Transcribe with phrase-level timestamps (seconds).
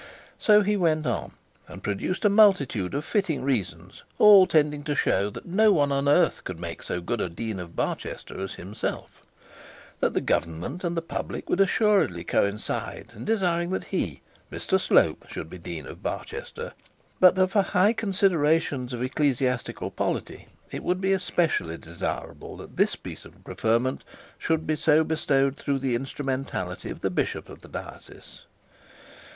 [0.39, 1.33] So he went on,
[1.67, 6.09] and produced a multitude of fitting reasons all tending to show that no one on
[6.09, 9.21] earth could make so good a dean of Barchester as himself,
[9.99, 15.25] that the government and the public would assuredly coincide in desiring that he, Mr Slope,
[15.29, 16.73] should be dean of Barchester;
[17.19, 22.95] but that for high considerations of ecclesiastical polity, it would be especially desirable that this
[22.95, 24.03] piece of preferment
[24.39, 28.45] should be so bestowed through the instrumentality of the bishop of the diocese.